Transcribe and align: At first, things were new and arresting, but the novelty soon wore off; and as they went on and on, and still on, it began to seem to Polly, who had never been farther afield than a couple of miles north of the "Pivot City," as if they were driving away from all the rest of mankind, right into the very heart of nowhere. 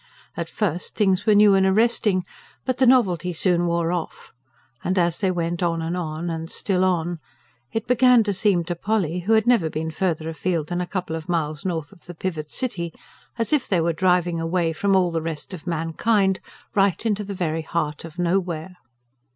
At 0.35 0.49
first, 0.49 0.95
things 0.95 1.27
were 1.27 1.35
new 1.35 1.53
and 1.53 1.63
arresting, 1.63 2.25
but 2.65 2.79
the 2.79 2.87
novelty 2.87 3.33
soon 3.33 3.67
wore 3.67 3.91
off; 3.91 4.33
and 4.83 4.97
as 4.97 5.19
they 5.19 5.29
went 5.29 5.61
on 5.61 5.79
and 5.79 5.95
on, 5.95 6.27
and 6.27 6.49
still 6.49 6.83
on, 6.83 7.19
it 7.71 7.85
began 7.85 8.23
to 8.23 8.33
seem 8.33 8.63
to 8.63 8.75
Polly, 8.75 9.19
who 9.19 9.33
had 9.33 9.45
never 9.45 9.69
been 9.69 9.91
farther 9.91 10.27
afield 10.27 10.69
than 10.69 10.81
a 10.81 10.87
couple 10.87 11.15
of 11.15 11.29
miles 11.29 11.65
north 11.65 11.91
of 11.91 12.05
the 12.05 12.15
"Pivot 12.15 12.49
City," 12.49 12.91
as 13.37 13.53
if 13.53 13.67
they 13.67 13.79
were 13.79 13.93
driving 13.93 14.41
away 14.41 14.73
from 14.73 14.95
all 14.95 15.11
the 15.11 15.21
rest 15.21 15.53
of 15.53 15.67
mankind, 15.67 16.39
right 16.73 17.05
into 17.05 17.23
the 17.23 17.35
very 17.35 17.61
heart 17.61 18.03
of 18.03 18.17
nowhere. 18.17 18.77